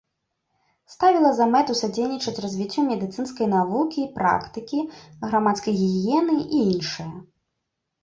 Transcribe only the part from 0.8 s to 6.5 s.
Ставіла за мэту садзейнічаць развіццю медыцынскай навукі і практыкі, грамадскай гігіены